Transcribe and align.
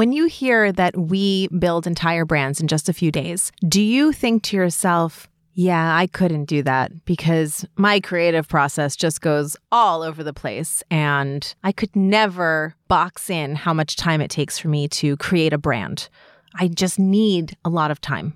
When 0.00 0.12
you 0.12 0.24
hear 0.28 0.72
that 0.72 0.96
we 0.96 1.48
build 1.48 1.86
entire 1.86 2.24
brands 2.24 2.58
in 2.58 2.68
just 2.68 2.88
a 2.88 2.94
few 2.94 3.12
days, 3.12 3.52
do 3.68 3.82
you 3.82 4.12
think 4.12 4.42
to 4.44 4.56
yourself, 4.56 5.28
yeah, 5.52 5.94
I 5.94 6.06
couldn't 6.06 6.46
do 6.46 6.62
that 6.62 7.04
because 7.04 7.66
my 7.76 8.00
creative 8.00 8.48
process 8.48 8.96
just 8.96 9.20
goes 9.20 9.58
all 9.70 10.02
over 10.02 10.24
the 10.24 10.32
place 10.32 10.82
and 10.90 11.54
I 11.64 11.72
could 11.72 11.94
never 11.94 12.74
box 12.88 13.28
in 13.28 13.54
how 13.56 13.74
much 13.74 13.96
time 13.96 14.22
it 14.22 14.30
takes 14.30 14.58
for 14.58 14.68
me 14.68 14.88
to 14.88 15.18
create 15.18 15.52
a 15.52 15.58
brand. 15.58 16.08
I 16.54 16.68
just 16.68 16.98
need 16.98 17.58
a 17.66 17.68
lot 17.68 17.90
of 17.90 18.00
time. 18.00 18.34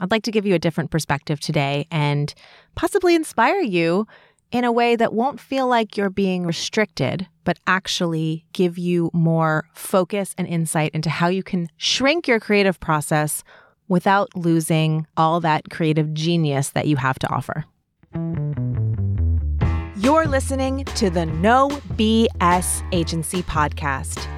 I'd 0.00 0.10
like 0.10 0.22
to 0.22 0.32
give 0.32 0.46
you 0.46 0.54
a 0.54 0.58
different 0.58 0.90
perspective 0.90 1.38
today 1.38 1.86
and 1.90 2.32
possibly 2.76 3.14
inspire 3.14 3.60
you 3.60 4.06
in 4.52 4.64
a 4.64 4.72
way 4.72 4.96
that 4.96 5.12
won't 5.12 5.38
feel 5.38 5.68
like 5.68 5.98
you're 5.98 6.08
being 6.08 6.46
restricted, 6.46 7.26
but 7.44 7.58
actually 7.66 8.44
give 8.52 8.78
you 8.78 9.10
more 9.12 9.66
focus 9.74 10.34
and 10.36 10.48
insight 10.48 10.90
into 10.92 11.10
how 11.10 11.28
you 11.28 11.42
can 11.42 11.68
shrink 11.76 12.26
your 12.26 12.40
creative 12.40 12.80
process 12.80 13.44
without 13.88 14.34
losing 14.34 15.06
all 15.16 15.40
that 15.40 15.70
creative 15.70 16.12
genius 16.14 16.70
that 16.70 16.86
you 16.86 16.96
have 16.96 17.18
to 17.18 17.28
offer. 17.28 17.64
You're 19.96 20.26
listening 20.26 20.84
to 20.96 21.10
the 21.10 21.26
No 21.26 21.68
BS 21.68 22.86
Agency 22.92 23.42
podcast. 23.42 24.28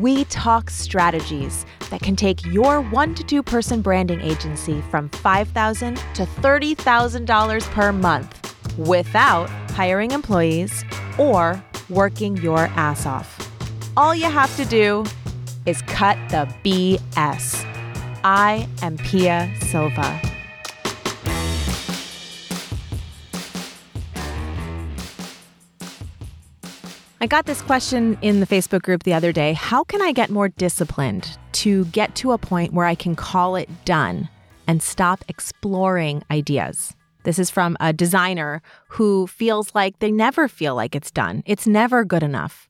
We 0.00 0.24
talk 0.26 0.70
strategies 0.70 1.66
that 1.90 2.00
can 2.00 2.16
take 2.16 2.44
your 2.46 2.80
one 2.80 3.14
to 3.16 3.24
two 3.24 3.42
person 3.42 3.82
branding 3.82 4.20
agency 4.20 4.80
from 4.90 5.08
5,000 5.10 5.96
to 5.96 6.24
$30,000 6.24 7.70
per 7.70 7.92
month 7.92 8.78
without 8.78 9.50
hiring 9.70 10.12
employees 10.12 10.84
or 11.18 11.62
working 11.90 12.36
your 12.38 12.58
ass 12.58 13.06
off. 13.06 13.50
All 13.96 14.14
you 14.14 14.30
have 14.30 14.54
to 14.56 14.64
do 14.64 15.04
is 15.66 15.82
cut 15.82 16.16
the 16.30 16.48
BS. 16.64 17.66
I 18.24 18.68
am 18.82 18.96
Pia 18.98 19.52
Silva. 19.60 20.20
I 27.22 27.26
got 27.26 27.44
this 27.44 27.60
question 27.60 28.16
in 28.22 28.40
the 28.40 28.46
Facebook 28.46 28.80
group 28.80 29.02
the 29.02 29.12
other 29.12 29.30
day. 29.30 29.52
How 29.52 29.84
can 29.84 30.00
I 30.00 30.12
get 30.12 30.30
more 30.30 30.48
disciplined 30.48 31.36
to 31.52 31.84
get 31.86 32.14
to 32.16 32.32
a 32.32 32.38
point 32.38 32.72
where 32.72 32.86
I 32.86 32.94
can 32.94 33.14
call 33.14 33.56
it 33.56 33.68
done 33.84 34.30
and 34.66 34.82
stop 34.82 35.22
exploring 35.28 36.22
ideas? 36.30 36.94
This 37.22 37.38
is 37.38 37.50
from 37.50 37.76
a 37.80 37.92
designer 37.92 38.62
who 38.88 39.26
feels 39.26 39.74
like 39.74 39.98
they 39.98 40.10
never 40.10 40.48
feel 40.48 40.74
like 40.74 40.94
it's 40.94 41.10
done. 41.10 41.42
It's 41.46 41.66
never 41.66 42.04
good 42.04 42.22
enough. 42.22 42.68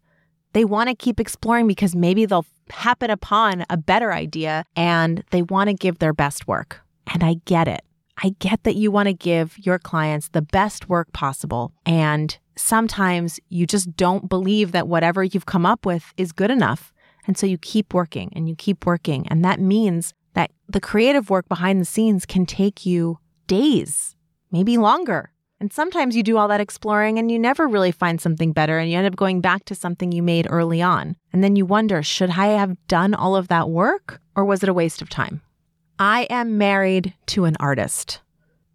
They 0.52 0.64
want 0.64 0.88
to 0.88 0.94
keep 0.94 1.20
exploring 1.20 1.66
because 1.66 1.94
maybe 1.94 2.26
they'll 2.26 2.46
happen 2.70 3.10
upon 3.10 3.64
a 3.70 3.76
better 3.76 4.12
idea 4.12 4.64
and 4.74 5.22
they 5.30 5.42
want 5.42 5.68
to 5.68 5.74
give 5.74 5.98
their 5.98 6.12
best 6.12 6.48
work. 6.48 6.80
And 7.06 7.22
I 7.22 7.36
get 7.44 7.68
it. 7.68 7.82
I 8.22 8.34
get 8.38 8.64
that 8.64 8.76
you 8.76 8.90
want 8.90 9.06
to 9.06 9.14
give 9.14 9.58
your 9.58 9.78
clients 9.78 10.28
the 10.28 10.42
best 10.42 10.88
work 10.88 11.12
possible. 11.12 11.72
And 11.86 12.36
sometimes 12.56 13.40
you 13.48 13.66
just 13.66 13.96
don't 13.96 14.28
believe 14.28 14.72
that 14.72 14.88
whatever 14.88 15.24
you've 15.24 15.46
come 15.46 15.64
up 15.64 15.86
with 15.86 16.12
is 16.16 16.32
good 16.32 16.50
enough. 16.50 16.92
And 17.26 17.38
so 17.38 17.46
you 17.46 17.56
keep 17.58 17.94
working 17.94 18.30
and 18.34 18.48
you 18.48 18.54
keep 18.56 18.84
working. 18.84 19.26
And 19.28 19.44
that 19.44 19.60
means 19.60 20.12
that 20.34 20.50
the 20.68 20.80
creative 20.80 21.30
work 21.30 21.48
behind 21.48 21.80
the 21.80 21.84
scenes 21.84 22.26
can 22.26 22.44
take 22.46 22.84
you 22.84 23.18
days, 23.46 24.14
maybe 24.50 24.76
longer. 24.78 25.30
And 25.60 25.72
sometimes 25.72 26.16
you 26.16 26.22
do 26.22 26.38
all 26.38 26.48
that 26.48 26.60
exploring 26.60 27.18
and 27.18 27.30
you 27.30 27.38
never 27.38 27.68
really 27.68 27.92
find 27.92 28.18
something 28.20 28.52
better 28.52 28.78
and 28.78 28.90
you 28.90 28.96
end 28.96 29.06
up 29.06 29.16
going 29.16 29.42
back 29.42 29.66
to 29.66 29.74
something 29.74 30.10
you 30.10 30.22
made 30.22 30.46
early 30.48 30.80
on. 30.80 31.16
And 31.32 31.44
then 31.44 31.54
you 31.54 31.66
wonder, 31.66 32.02
should 32.02 32.30
I 32.30 32.46
have 32.46 32.76
done 32.88 33.12
all 33.12 33.36
of 33.36 33.48
that 33.48 33.68
work 33.68 34.20
or 34.34 34.44
was 34.44 34.62
it 34.62 34.70
a 34.70 34.74
waste 34.74 35.02
of 35.02 35.10
time? 35.10 35.42
I 35.98 36.22
am 36.30 36.56
married 36.56 37.12
to 37.26 37.44
an 37.44 37.56
artist. 37.60 38.22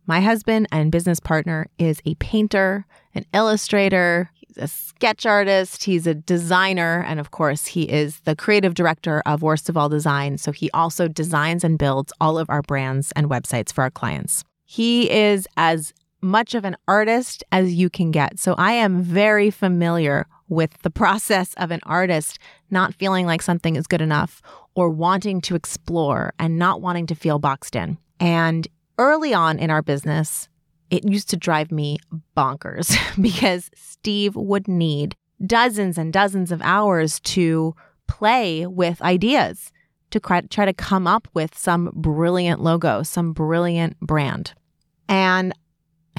My 0.06 0.22
husband 0.22 0.68
and 0.72 0.92
business 0.92 1.20
partner 1.20 1.68
is 1.80 2.00
a 2.06 2.14
painter, 2.16 2.86
an 3.16 3.26
illustrator, 3.34 4.30
he's 4.36 4.58
a 4.58 4.68
sketch 4.68 5.26
artist, 5.26 5.86
he's 5.86 6.06
a 6.06 6.14
designer, 6.14 7.04
and 7.08 7.20
of 7.20 7.32
course, 7.32 7.66
he 7.66 7.90
is 7.90 8.20
the 8.20 8.36
creative 8.36 8.76
director 8.76 9.24
of 9.26 9.42
Worstofall 9.42 9.90
Design. 9.90 10.38
So 10.38 10.52
he 10.52 10.70
also 10.70 11.08
designs 11.08 11.64
and 11.64 11.80
builds 11.80 12.14
all 12.22 12.38
of 12.38 12.48
our 12.52 12.62
brands 12.62 13.12
and 13.14 13.28
websites 13.28 13.74
for 13.74 13.82
our 13.82 13.90
clients. 13.90 14.44
He 14.66 15.10
is 15.10 15.48
as 15.56 15.94
much 16.22 16.56
of 16.56 16.66
an 16.66 16.76
artist 16.88 17.44
as 17.52 17.74
you 17.74 17.90
can 17.90 18.12
get. 18.12 18.40
So 18.40 18.56
I 18.58 18.74
am 18.74 19.02
very 19.02 19.52
familiar 19.52 20.26
with 20.48 20.82
the 20.82 20.90
process 20.90 21.54
of 21.56 21.72
an 21.72 21.80
artist 21.84 22.40
not 22.70 22.94
feeling 22.94 23.26
like 23.26 23.42
something 23.42 23.76
is 23.76 23.88
good 23.88 24.02
enough 24.02 24.42
or 24.76 24.90
wanting 24.90 25.40
to 25.42 25.56
explore 25.56 26.34
and 26.40 26.58
not 26.58 26.82
wanting 26.82 27.08
to 27.08 27.16
feel 27.16 27.40
boxed 27.40 27.76
in. 27.76 27.98
And 28.20 28.68
early 28.98 29.34
on 29.34 29.60
in 29.60 29.70
our 29.70 29.82
business, 29.82 30.50
it 30.90 31.08
used 31.08 31.30
to 31.30 31.38
drive 31.38 31.72
me 31.72 31.98
bonkers 32.36 32.96
because 33.22 33.70
Steve 33.76 34.36
would 34.36 34.68
need 34.68 35.16
dozens 35.46 35.98
and 35.98 36.12
dozens 36.12 36.52
of 36.52 36.62
hours 36.62 37.20
to 37.20 37.76
play 38.08 38.66
with 38.66 39.02
ideas 39.02 39.72
to 40.20 40.48
try 40.50 40.66
to 40.66 40.74
come 40.74 41.08
up 41.08 41.28
with 41.34 41.58
some 41.58 41.92
brilliant 41.94 42.62
logo, 42.62 43.04
some 43.04 43.34
brilliant 43.34 44.00
brand. 44.00 44.54
And 45.08 45.54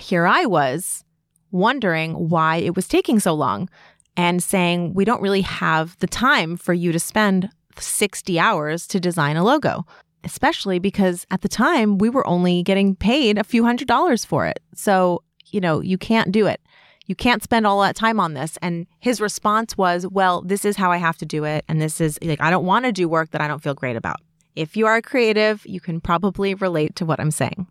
here 0.00 0.26
I 0.26 0.46
was 0.46 1.04
wondering 1.50 2.12
why 2.14 2.56
it 2.56 2.76
was 2.76 2.88
taking 2.88 3.18
so 3.18 3.34
long 3.34 3.68
and 4.16 4.42
saying, 4.42 4.94
we 4.94 5.04
don't 5.04 5.22
really 5.22 5.42
have 5.42 5.96
the 5.98 6.06
time 6.06 6.56
for 6.56 6.72
you 6.72 6.92
to 6.92 6.98
spend 6.98 7.50
60 7.78 8.38
hours 8.38 8.86
to 8.88 9.00
design 9.00 9.36
a 9.36 9.44
logo, 9.44 9.84
especially 10.24 10.78
because 10.78 11.26
at 11.30 11.42
the 11.42 11.48
time 11.48 11.98
we 11.98 12.08
were 12.08 12.26
only 12.26 12.62
getting 12.62 12.94
paid 12.94 13.38
a 13.38 13.44
few 13.44 13.64
hundred 13.64 13.88
dollars 13.88 14.24
for 14.24 14.46
it. 14.46 14.60
So, 14.74 15.22
you 15.46 15.60
know, 15.60 15.80
you 15.80 15.98
can't 15.98 16.32
do 16.32 16.46
it. 16.46 16.60
You 17.06 17.14
can't 17.14 17.42
spend 17.42 17.66
all 17.66 17.80
that 17.82 17.96
time 17.96 18.20
on 18.20 18.34
this. 18.34 18.58
And 18.60 18.86
his 18.98 19.20
response 19.20 19.76
was, 19.76 20.06
well, 20.06 20.42
this 20.42 20.64
is 20.64 20.76
how 20.76 20.90
I 20.90 20.96
have 20.98 21.16
to 21.18 21.26
do 21.26 21.44
it. 21.44 21.64
And 21.68 21.80
this 21.80 22.00
is 22.00 22.18
like, 22.22 22.40
I 22.40 22.50
don't 22.50 22.66
want 22.66 22.84
to 22.84 22.92
do 22.92 23.08
work 23.08 23.30
that 23.30 23.40
I 23.40 23.48
don't 23.48 23.62
feel 23.62 23.74
great 23.74 23.96
about. 23.96 24.20
If 24.54 24.76
you 24.76 24.86
are 24.86 25.00
creative, 25.02 25.64
you 25.66 25.80
can 25.80 26.00
probably 26.00 26.54
relate 26.54 26.96
to 26.96 27.04
what 27.04 27.20
I'm 27.20 27.30
saying. 27.30 27.66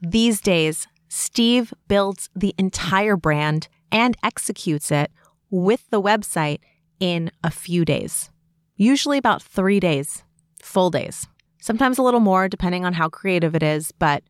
These 0.00 0.40
days, 0.40 0.86
Steve 1.08 1.74
builds 1.88 2.28
the 2.36 2.54
entire 2.58 3.16
brand 3.16 3.68
and 3.90 4.16
executes 4.22 4.90
it 4.90 5.10
with 5.50 5.88
the 5.90 6.00
website 6.00 6.60
in 7.00 7.30
a 7.42 7.50
few 7.50 7.84
days, 7.84 8.30
usually 8.76 9.18
about 9.18 9.42
three 9.42 9.80
days, 9.80 10.22
full 10.62 10.90
days, 10.90 11.26
sometimes 11.60 11.98
a 11.98 12.02
little 12.02 12.20
more 12.20 12.48
depending 12.48 12.84
on 12.84 12.92
how 12.92 13.08
creative 13.08 13.54
it 13.54 13.62
is, 13.62 13.90
but 13.92 14.22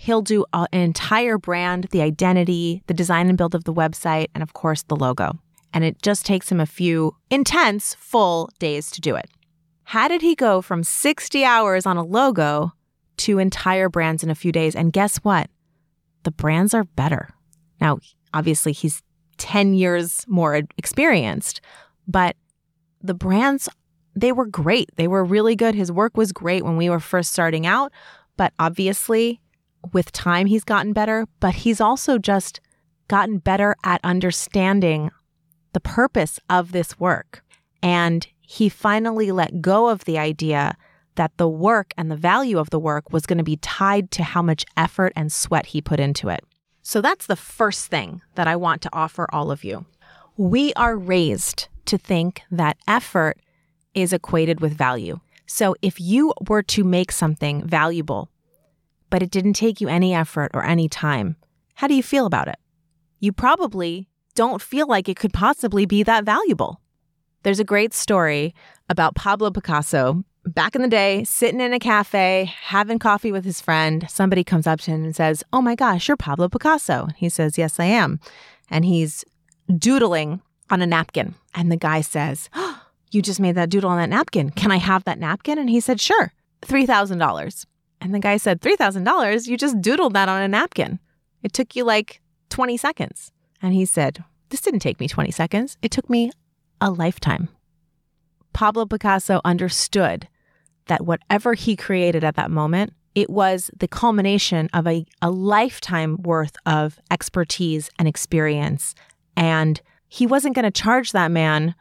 he'll 0.00 0.22
do 0.22 0.44
an 0.52 0.66
entire 0.72 1.38
brand, 1.38 1.86
the 1.90 2.02
identity, 2.02 2.82
the 2.86 2.94
design 2.94 3.28
and 3.28 3.38
build 3.38 3.54
of 3.54 3.64
the 3.64 3.74
website, 3.74 4.28
and 4.34 4.42
of 4.42 4.52
course 4.52 4.82
the 4.82 4.96
logo. 4.96 5.38
And 5.72 5.84
it 5.84 6.02
just 6.02 6.26
takes 6.26 6.50
him 6.50 6.60
a 6.60 6.66
few 6.66 7.16
intense, 7.30 7.94
full 7.94 8.50
days 8.58 8.90
to 8.92 9.00
do 9.00 9.14
it. 9.14 9.30
How 9.84 10.08
did 10.08 10.22
he 10.22 10.34
go 10.34 10.62
from 10.62 10.84
60 10.84 11.44
hours 11.44 11.86
on 11.86 11.96
a 11.96 12.04
logo 12.04 12.72
to 13.18 13.38
entire 13.38 13.88
brands 13.88 14.22
in 14.22 14.30
a 14.30 14.34
few 14.34 14.52
days? 14.52 14.74
And 14.74 14.92
guess 14.92 15.18
what? 15.18 15.48
the 16.22 16.30
brands 16.30 16.74
are 16.74 16.84
better. 16.84 17.30
Now, 17.80 17.98
obviously, 18.34 18.72
he's 18.72 19.02
10 19.38 19.74
years 19.74 20.24
more 20.28 20.62
experienced, 20.76 21.60
but 22.06 22.36
the 23.02 23.14
brands, 23.14 23.68
they 24.14 24.32
were 24.32 24.46
great. 24.46 24.90
They 24.96 25.08
were 25.08 25.24
really 25.24 25.56
good. 25.56 25.74
His 25.74 25.90
work 25.90 26.16
was 26.16 26.32
great 26.32 26.64
when 26.64 26.76
we 26.76 26.90
were 26.90 27.00
first 27.00 27.32
starting 27.32 27.66
out, 27.66 27.92
but 28.36 28.52
obviously, 28.58 29.40
with 29.92 30.12
time, 30.12 30.46
he's 30.46 30.64
gotten 30.64 30.92
better, 30.92 31.26
but 31.40 31.54
he's 31.54 31.80
also 31.80 32.18
just 32.18 32.60
gotten 33.08 33.38
better 33.38 33.74
at 33.84 34.00
understanding 34.04 35.10
the 35.72 35.80
purpose 35.80 36.38
of 36.48 36.72
this 36.72 36.98
work. 36.98 37.42
And 37.82 38.26
he 38.40 38.68
finally 38.68 39.32
let 39.32 39.60
go 39.62 39.88
of 39.88 40.04
the 40.04 40.18
idea 40.18 40.76
that 41.14 41.36
the 41.36 41.48
work 41.48 41.92
and 41.96 42.10
the 42.10 42.16
value 42.16 42.58
of 42.58 42.70
the 42.70 42.78
work 42.78 43.12
was 43.12 43.26
going 43.26 43.38
to 43.38 43.44
be 43.44 43.56
tied 43.56 44.10
to 44.12 44.22
how 44.22 44.42
much 44.42 44.64
effort 44.76 45.12
and 45.16 45.32
sweat 45.32 45.66
he 45.66 45.80
put 45.80 46.00
into 46.00 46.28
it. 46.28 46.44
So 46.82 47.00
that's 47.00 47.26
the 47.26 47.36
first 47.36 47.86
thing 47.88 48.22
that 48.34 48.48
I 48.48 48.56
want 48.56 48.82
to 48.82 48.90
offer 48.92 49.26
all 49.32 49.50
of 49.50 49.64
you. 49.64 49.86
We 50.36 50.72
are 50.74 50.96
raised 50.96 51.68
to 51.86 51.98
think 51.98 52.42
that 52.50 52.78
effort 52.88 53.38
is 53.94 54.12
equated 54.12 54.60
with 54.60 54.76
value. 54.76 55.20
So 55.46 55.74
if 55.82 56.00
you 56.00 56.32
were 56.48 56.62
to 56.62 56.84
make 56.84 57.12
something 57.12 57.66
valuable, 57.66 58.30
but 59.10 59.22
it 59.22 59.30
didn't 59.30 59.54
take 59.54 59.80
you 59.80 59.88
any 59.88 60.14
effort 60.14 60.50
or 60.54 60.64
any 60.64 60.88
time, 60.88 61.36
how 61.74 61.86
do 61.86 61.94
you 61.94 62.02
feel 62.02 62.26
about 62.26 62.48
it? 62.48 62.56
You 63.18 63.32
probably 63.32 64.08
don't 64.34 64.62
feel 64.62 64.86
like 64.86 65.08
it 65.08 65.18
could 65.18 65.32
possibly 65.32 65.84
be 65.86 66.02
that 66.04 66.24
valuable. 66.24 66.80
There's 67.42 67.60
a 67.60 67.64
great 67.64 67.92
story 67.92 68.54
about 68.88 69.14
Pablo 69.14 69.50
Picasso 69.50 70.24
back 70.44 70.74
in 70.74 70.82
the 70.82 70.88
day, 70.88 71.24
sitting 71.24 71.60
in 71.60 71.72
a 71.72 71.78
cafe, 71.78 72.52
having 72.62 72.98
coffee 72.98 73.32
with 73.32 73.44
his 73.44 73.60
friend, 73.60 74.06
somebody 74.08 74.44
comes 74.44 74.66
up 74.66 74.80
to 74.80 74.90
him 74.90 75.04
and 75.04 75.14
says, 75.14 75.44
Oh 75.52 75.62
my 75.62 75.74
gosh, 75.74 76.08
you're 76.08 76.16
Pablo 76.16 76.48
Picasso. 76.48 77.08
He 77.16 77.28
says, 77.28 77.58
Yes, 77.58 77.78
I 77.78 77.84
am. 77.84 78.20
And 78.70 78.84
he's 78.84 79.24
doodling 79.76 80.40
on 80.70 80.82
a 80.82 80.86
napkin. 80.86 81.34
And 81.54 81.70
the 81.70 81.76
guy 81.76 82.00
says, 82.00 82.48
oh, 82.54 82.82
You 83.10 83.22
just 83.22 83.40
made 83.40 83.56
that 83.56 83.70
doodle 83.70 83.90
on 83.90 83.98
that 83.98 84.08
napkin. 84.08 84.50
Can 84.50 84.70
I 84.70 84.76
have 84.76 85.04
that 85.04 85.18
napkin? 85.18 85.58
And 85.58 85.70
he 85.70 85.80
said, 85.80 86.00
Sure, 86.00 86.32
$3,000. 86.62 87.66
And 88.00 88.14
the 88.14 88.18
guy 88.18 88.36
said, 88.36 88.60
$3,000? 88.60 89.46
You 89.46 89.56
just 89.56 89.80
doodled 89.80 90.14
that 90.14 90.28
on 90.28 90.42
a 90.42 90.48
napkin. 90.48 90.98
It 91.42 91.52
took 91.52 91.76
you 91.76 91.84
like 91.84 92.20
20 92.48 92.76
seconds. 92.76 93.32
And 93.62 93.74
he 93.74 93.84
said, 93.84 94.24
This 94.48 94.60
didn't 94.60 94.80
take 94.80 95.00
me 95.00 95.08
20 95.08 95.30
seconds. 95.30 95.76
It 95.82 95.90
took 95.90 96.08
me 96.08 96.30
a 96.80 96.90
lifetime. 96.90 97.48
Pablo 98.52 98.86
Picasso 98.86 99.40
understood 99.44 100.28
that 100.86 101.04
whatever 101.04 101.54
he 101.54 101.76
created 101.76 102.24
at 102.24 102.36
that 102.36 102.50
moment, 102.50 102.92
it 103.14 103.30
was 103.30 103.70
the 103.76 103.88
culmination 103.88 104.68
of 104.72 104.86
a, 104.86 105.04
a 105.20 105.30
lifetime 105.30 106.16
worth 106.22 106.56
of 106.66 106.98
expertise 107.10 107.90
and 107.98 108.08
experience. 108.08 108.94
And 109.36 109.80
he 110.08 110.26
wasn't 110.26 110.54
going 110.54 110.64
to 110.64 110.70
charge 110.70 111.12
that 111.12 111.30
man 111.30 111.74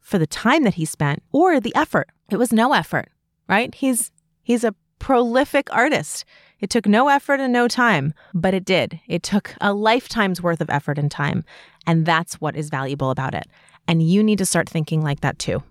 for 0.00 0.18
the 0.18 0.26
time 0.26 0.64
that 0.64 0.74
he 0.74 0.84
spent 0.84 1.22
or 1.32 1.60
the 1.60 1.74
effort. 1.74 2.08
It 2.30 2.36
was 2.36 2.52
no 2.52 2.72
effort, 2.72 3.08
right? 3.48 3.74
He's 3.74 4.10
he's 4.42 4.64
a 4.64 4.74
prolific 5.06 5.72
artist. 5.72 6.24
It 6.58 6.68
took 6.68 6.84
no 6.84 7.06
effort 7.06 7.38
and 7.38 7.52
no 7.52 7.68
time, 7.68 8.12
but 8.34 8.54
it 8.54 8.64
did. 8.64 8.98
It 9.06 9.22
took 9.22 9.54
a 9.60 9.72
lifetime's 9.72 10.42
worth 10.42 10.60
of 10.60 10.68
effort 10.68 10.98
and 10.98 11.08
time. 11.08 11.44
And 11.86 12.04
that's 12.04 12.40
what 12.40 12.56
is 12.56 12.70
valuable 12.70 13.10
about 13.12 13.32
it. 13.32 13.46
And 13.86 14.02
you 14.02 14.24
need 14.24 14.38
to 14.38 14.44
start 14.44 14.68
thinking 14.68 15.02
like 15.02 15.20
that 15.20 15.38
too. 15.38 15.62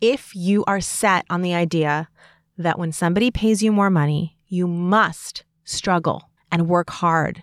If 0.00 0.34
you 0.34 0.64
are 0.64 0.80
set 0.80 1.26
on 1.28 1.42
the 1.42 1.52
idea 1.52 2.08
that 2.56 2.78
when 2.78 2.90
somebody 2.90 3.30
pays 3.30 3.62
you 3.62 3.70
more 3.70 3.90
money, 3.90 4.38
you 4.46 4.66
must 4.66 5.44
struggle 5.64 6.30
and 6.50 6.66
work 6.66 6.88
hard 6.88 7.42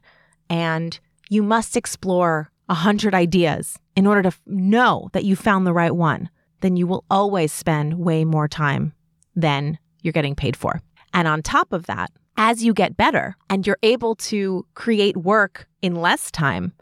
and 0.49 0.99
you 1.29 1.43
must 1.43 1.77
explore 1.77 2.51
a 2.67 2.73
hundred 2.73 3.13
ideas 3.13 3.77
in 3.95 4.07
order 4.07 4.23
to 4.23 4.35
know 4.47 5.11
that 5.13 5.25
you 5.25 5.35
found 5.35 5.67
the 5.67 5.73
right 5.73 5.95
one, 5.95 6.31
then 6.61 6.77
you 6.77 6.87
will 6.87 7.05
always 7.11 7.51
spend 7.51 7.99
way 7.99 8.25
more 8.25 8.47
time 8.47 8.93
than 9.35 9.77
you're 10.01 10.13
getting 10.13 10.33
paid 10.33 10.57
for. 10.57 10.81
And 11.13 11.27
on 11.27 11.41
top 11.41 11.73
of 11.73 11.85
that, 11.87 12.11
as 12.37 12.63
you 12.63 12.73
get 12.73 12.97
better 12.97 13.35
and 13.49 13.67
you're 13.67 13.77
able 13.83 14.15
to 14.15 14.65
create 14.73 15.17
work 15.17 15.67
in 15.81 15.95
less 15.95 16.31
time, 16.31 16.73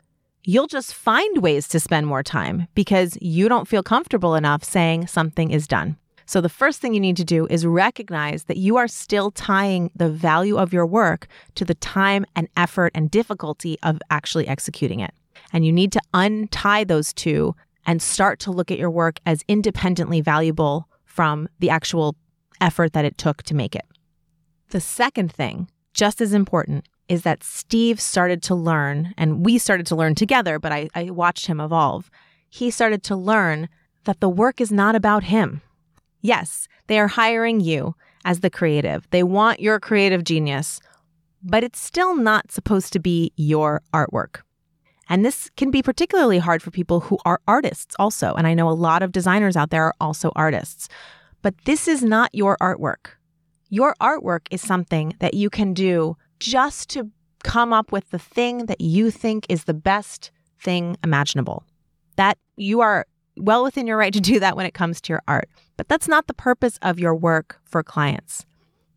you'll 0.46 0.68
just 0.68 0.94
find 0.94 1.42
ways 1.42 1.68
to 1.68 1.80
spend 1.80 2.08
more 2.08 2.24
time 2.24 2.68
because 2.76 3.18
you 3.22 3.50
don't 3.50 3.68
feel 3.68 3.84
comfortable 3.84 4.36
enough 4.36 4.64
saying 4.64 5.08
something 5.08 5.52
is 5.52 5.68
done. 5.68 5.98
So, 6.26 6.42
the 6.42 6.50
first 6.50 6.80
thing 6.80 6.94
you 6.94 7.00
need 7.00 7.18
to 7.18 7.24
do 7.24 7.48
is 7.50 7.66
recognize 7.66 8.44
that 8.44 8.58
you 8.58 8.78
are 8.78 8.88
still 8.88 9.31
tying 9.31 9.90
the 9.96 10.10
value 10.10 10.58
of 10.58 10.72
your 10.72 10.86
work 10.86 11.28
to 11.56 11.66
the 11.66 11.74
time 11.74 12.24
and 12.36 12.48
effort 12.56 12.92
and 12.94 13.10
difficulty 13.10 13.80
of 13.82 14.00
actually 14.12 14.48
executing 14.48 15.00
it. 15.00 15.12
And 15.52 15.66
you 15.66 15.72
need 15.72 15.92
to 15.94 16.02
untie 16.14 16.84
those 16.84 17.14
two 17.14 17.56
and 17.88 18.00
start 18.00 18.40
to 18.42 18.52
look 18.52 18.70
at 18.70 18.78
your 18.78 18.92
work 18.92 19.20
as 19.25 19.44
independently 19.48 20.22
valuable 20.22 20.88
from 21.04 21.50
the 21.58 21.72
actual 21.72 22.16
effort 22.62 22.94
that 22.94 23.06
it 23.06 23.18
took 23.18 23.42
to 23.44 23.56
make 23.56 23.75
it. 23.75 23.86
The 24.69 24.81
second 24.81 25.31
thing, 25.31 25.69
just 25.94 26.21
as 26.21 26.33
important, 26.33 26.88
is 27.07 27.24
that 27.24 27.44
Steve 27.44 28.00
started 28.00 28.44
to 28.44 28.56
learn, 28.56 29.16
and 29.18 29.44
we 29.44 29.57
started 29.57 29.88
to 29.88 29.95
learn 29.95 30.13
together, 30.13 30.60
but 30.60 30.71
I, 30.71 30.89
I 30.94 31.10
watched 31.10 31.48
him 31.48 31.60
evolve. 31.60 32.12
He 32.50 32.69
started 32.69 33.01
to 33.04 33.16
learn 33.16 33.68
that 34.06 34.19
the 34.19 34.30
work 34.30 34.62
is 34.62 34.71
not 34.71 34.95
about 34.95 35.24
him. 35.24 35.62
Yes, 36.21 36.68
they 36.88 37.00
are 37.00 37.07
hiring 37.07 37.60
you 37.60 37.95
as 38.25 38.42
the 38.42 38.50
creative. 38.50 39.07
They 39.10 39.24
want 39.24 39.60
your 39.60 39.80
creative 39.80 40.24
genius, 40.24 40.80
but 41.42 41.63
it's 41.63 41.80
still 41.81 42.15
not 42.15 42.51
supposed 42.51 42.94
to 42.94 43.00
be 43.00 43.31
your 43.38 43.81
artwork. 43.92 44.42
And 45.10 45.25
this 45.25 45.50
can 45.57 45.72
be 45.72 45.81
particularly 45.81 46.38
hard 46.38 46.62
for 46.62 46.69
people 46.69 47.00
who 47.00 47.18
are 47.25 47.42
artists 47.48 47.95
also. 47.98 48.33
And 48.36 48.45
I 48.45 48.54
know 48.54 48.69
a 48.69 48.72
lot 48.72 49.01
of 49.01 49.12
designers 49.12 49.57
out 49.57 49.72
there 49.72 49.86
are 49.86 49.95
also 50.00 50.31
artists. 50.36 50.88
But 51.42 51.56
this 51.65 51.88
is 51.88 52.04
not 52.04 52.30
your 52.33 52.57
artwork. 52.62 53.15
Your 53.69 53.95
artwork 54.01 54.48
is 54.50 54.62
something 54.62 55.13
that 55.19 55.36
you 55.36 55.50
can 55.50 55.74
do 55.74 56.18
just 56.39 56.89
to 56.89 57.12
come 57.44 57.71
up 57.71 57.92
with 57.92 58.10
the 58.10 58.19
thing 58.19 58.66
that 58.66 58.81
you 58.81 59.12
think 59.12 59.45
is 59.48 59.66
the 59.66 59.74
best 59.74 60.31
thing 60.60 60.98
imaginable. 61.04 61.63
That 62.16 62.38
you 62.57 62.81
are 62.81 63.06
well 63.38 63.63
within 63.63 63.88
your 63.88 63.98
right 63.98 64.12
to 64.12 64.19
do 64.19 64.39
that 64.39 64.57
when 64.57 64.66
it 64.66 64.74
comes 64.74 65.00
to 65.01 65.13
your 65.13 65.21
art. 65.27 65.50
But 65.77 65.88
that's 65.88 66.07
not 66.07 66.27
the 66.27 66.33
purpose 66.33 66.80
of 66.81 67.00
your 67.00 67.16
work 67.16 67.60
for 67.63 67.83
clients. 67.83 68.45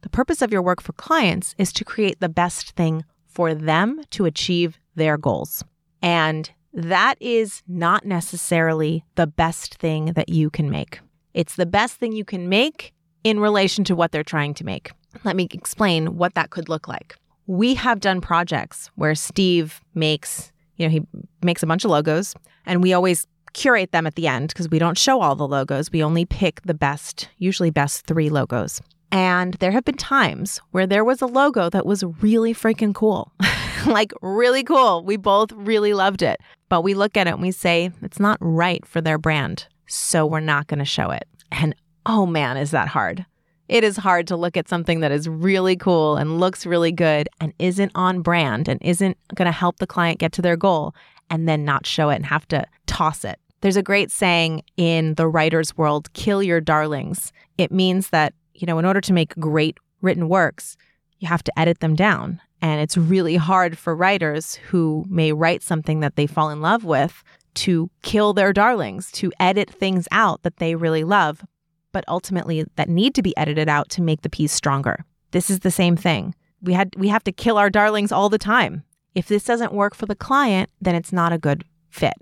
The 0.00 0.08
purpose 0.08 0.42
of 0.42 0.52
your 0.52 0.62
work 0.62 0.82
for 0.82 0.94
clients 0.94 1.54
is 1.58 1.72
to 1.74 1.84
create 1.84 2.20
the 2.20 2.28
best 2.28 2.72
thing 2.72 3.04
for 3.28 3.54
them 3.54 4.02
to 4.10 4.24
achieve 4.24 4.78
their 4.94 5.16
goals. 5.16 5.62
And 6.00 6.50
that 6.72 7.16
is 7.20 7.62
not 7.68 8.04
necessarily 8.04 9.04
the 9.14 9.26
best 9.26 9.74
thing 9.74 10.14
that 10.14 10.28
you 10.28 10.50
can 10.50 10.70
make. 10.70 11.00
It's 11.34 11.56
the 11.56 11.66
best 11.66 11.96
thing 11.96 12.12
you 12.12 12.24
can 12.24 12.48
make 12.48 12.91
in 13.24 13.40
relation 13.40 13.84
to 13.84 13.96
what 13.96 14.12
they're 14.12 14.24
trying 14.24 14.54
to 14.54 14.64
make. 14.64 14.90
Let 15.24 15.36
me 15.36 15.48
explain 15.52 16.16
what 16.16 16.34
that 16.34 16.50
could 16.50 16.68
look 16.68 16.88
like. 16.88 17.16
We 17.46 17.74
have 17.74 18.00
done 18.00 18.20
projects 18.20 18.90
where 18.94 19.14
Steve 19.14 19.80
makes, 19.94 20.52
you 20.76 20.86
know, 20.86 20.90
he 20.90 21.02
makes 21.42 21.62
a 21.62 21.66
bunch 21.66 21.84
of 21.84 21.90
logos 21.90 22.34
and 22.66 22.82
we 22.82 22.92
always 22.92 23.26
curate 23.52 23.92
them 23.92 24.06
at 24.06 24.14
the 24.14 24.26
end 24.26 24.48
because 24.48 24.70
we 24.70 24.78
don't 24.78 24.96
show 24.96 25.20
all 25.20 25.36
the 25.36 25.46
logos. 25.46 25.92
We 25.92 26.02
only 26.02 26.24
pick 26.24 26.62
the 26.62 26.74
best, 26.74 27.28
usually 27.38 27.70
best 27.70 28.06
three 28.06 28.30
logos. 28.30 28.80
And 29.10 29.54
there 29.54 29.72
have 29.72 29.84
been 29.84 29.98
times 29.98 30.60
where 30.70 30.86
there 30.86 31.04
was 31.04 31.20
a 31.20 31.26
logo 31.26 31.68
that 31.68 31.84
was 31.84 32.02
really 32.22 32.54
freaking 32.54 32.94
cool. 32.94 33.30
like, 33.86 34.12
really 34.22 34.64
cool. 34.64 35.04
We 35.04 35.18
both 35.18 35.52
really 35.52 35.92
loved 35.92 36.22
it. 36.22 36.40
But 36.70 36.80
we 36.80 36.94
look 36.94 37.18
at 37.18 37.26
it 37.26 37.34
and 37.34 37.42
we 37.42 37.50
say, 37.50 37.90
it's 38.00 38.18
not 38.18 38.38
right 38.40 38.84
for 38.86 39.02
their 39.02 39.18
brand. 39.18 39.66
So 39.86 40.24
we're 40.24 40.40
not 40.40 40.68
going 40.68 40.78
to 40.78 40.86
show 40.86 41.10
it. 41.10 41.28
And 41.50 41.74
oh 42.06 42.26
man, 42.26 42.56
is 42.56 42.70
that 42.70 42.88
hard. 42.88 43.24
It 43.68 43.84
is 43.84 43.96
hard 43.96 44.26
to 44.26 44.36
look 44.36 44.56
at 44.56 44.68
something 44.68 45.00
that 45.00 45.12
is 45.12 45.28
really 45.28 45.76
cool 45.76 46.16
and 46.16 46.38
looks 46.38 46.66
really 46.66 46.92
good 46.92 47.28
and 47.40 47.54
isn't 47.58 47.92
on 47.94 48.20
brand 48.20 48.68
and 48.68 48.80
isn't 48.82 49.16
going 49.34 49.46
to 49.46 49.52
help 49.52 49.78
the 49.78 49.86
client 49.86 50.18
get 50.18 50.32
to 50.32 50.42
their 50.42 50.56
goal 50.56 50.94
and 51.30 51.48
then 51.48 51.64
not 51.64 51.86
show 51.86 52.10
it 52.10 52.16
and 52.16 52.26
have 52.26 52.46
to 52.48 52.66
toss 52.86 53.24
it. 53.24 53.38
There's 53.62 53.76
a 53.76 53.82
great 53.82 54.10
saying 54.10 54.62
in 54.76 55.14
the 55.14 55.28
writer's 55.28 55.76
world 55.76 56.12
kill 56.12 56.42
your 56.42 56.60
darlings. 56.60 57.32
It 57.56 57.70
means 57.70 58.10
that, 58.10 58.34
you 58.54 58.66
know, 58.66 58.78
in 58.78 58.84
order 58.84 59.00
to 59.00 59.12
make 59.12 59.34
great 59.36 59.78
written 60.02 60.28
works, 60.28 60.76
you 61.20 61.28
have 61.28 61.44
to 61.44 61.58
edit 61.58 61.80
them 61.80 61.94
down. 61.94 62.40
And 62.60 62.80
it's 62.80 62.96
really 62.96 63.36
hard 63.36 63.78
for 63.78 63.94
writers 63.94 64.54
who 64.54 65.04
may 65.08 65.32
write 65.32 65.62
something 65.62 66.00
that 66.00 66.16
they 66.16 66.26
fall 66.26 66.50
in 66.50 66.60
love 66.60 66.84
with 66.84 67.22
to 67.54 67.90
kill 68.02 68.32
their 68.32 68.52
darlings, 68.52 69.10
to 69.12 69.32
edit 69.38 69.70
things 69.70 70.08
out 70.10 70.42
that 70.42 70.56
they 70.56 70.74
really 70.74 71.04
love, 71.04 71.44
but 71.92 72.04
ultimately 72.08 72.64
that 72.76 72.88
need 72.88 73.14
to 73.14 73.22
be 73.22 73.36
edited 73.36 73.68
out 73.68 73.88
to 73.90 74.02
make 74.02 74.22
the 74.22 74.30
piece 74.30 74.52
stronger. 74.52 75.04
This 75.30 75.50
is 75.50 75.60
the 75.60 75.70
same 75.70 75.96
thing. 75.96 76.34
We 76.62 76.72
had 76.72 76.94
we 76.96 77.08
have 77.08 77.24
to 77.24 77.32
kill 77.32 77.58
our 77.58 77.70
darlings 77.70 78.12
all 78.12 78.28
the 78.28 78.38
time. 78.38 78.84
If 79.14 79.28
this 79.28 79.44
doesn't 79.44 79.72
work 79.72 79.94
for 79.94 80.06
the 80.06 80.14
client, 80.14 80.70
then 80.80 80.94
it's 80.94 81.12
not 81.12 81.32
a 81.32 81.38
good 81.38 81.64
fit. 81.90 82.14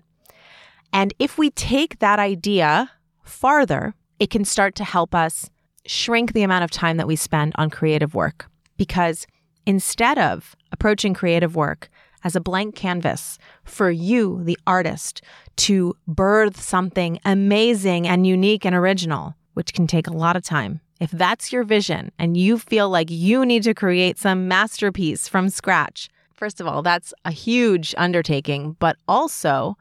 And 0.93 1.15
if 1.19 1.39
we 1.39 1.51
take 1.51 2.01
that 2.01 2.19
idea 2.19 2.91
farther, 3.23 3.95
it 4.19 4.31
can 4.31 4.45
start 4.45 4.75
to 4.77 4.85
help 4.85 5.15
us 5.15 5.51
shrink 5.87 6.33
the 6.33 6.43
amount 6.43 6.65
of 6.65 6.71
time 6.71 6.97
that 6.97 7.07
we 7.07 7.17
spend 7.17 7.53
on 7.57 7.71
creative 7.71 8.15
work 8.15 8.47
because 8.77 9.27
instead 9.67 10.19
of 10.19 10.57
approaching 10.73 11.15
creative 11.15 11.57
work 11.57 11.91
as 12.25 12.37
a 12.37 12.41
blank 12.41 12.75
canvas 12.75 13.39
for 13.65 13.91
you, 13.91 14.43
the 14.45 14.59
artist, 14.67 15.23
to 15.57 15.95
birth 16.07 16.61
something 16.61 17.19
amazing 17.25 18.07
and 18.07 18.27
unique 18.27 18.67
and 18.67 18.75
original, 18.75 19.35
which 19.61 19.75
can 19.75 19.87
take 19.87 20.07
a 20.07 20.13
lot 20.15 20.37
of 20.37 20.43
time. 20.43 20.81
If 21.01 21.11
that's 21.11 21.53
your 21.53 21.65
vision 21.65 22.13
and 22.19 22.35
you 22.35 22.57
feel 22.57 22.89
like 22.89 23.11
you 23.11 23.45
need 23.45 23.63
to 23.65 23.75
create 23.75 24.17
some 24.17 24.49
masterpiece 24.49 25.29
from 25.29 25.51
scratch, 25.51 26.09
first 26.33 26.63
of 26.63 26.67
all, 26.67 26.81
that's 26.81 27.13
a 27.27 27.31
huge 27.31 27.95
undertaking, 27.99 28.75
but 28.79 28.97
also 29.07 29.77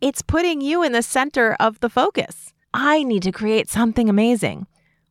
it's 0.00 0.22
putting 0.22 0.60
you 0.60 0.84
in 0.84 0.92
the 0.92 1.02
center 1.02 1.56
of 1.58 1.80
the 1.80 1.88
focus. 1.88 2.52
I 2.72 3.02
need 3.02 3.24
to 3.24 3.32
create 3.32 3.68
something 3.68 4.08
amazing. 4.08 4.68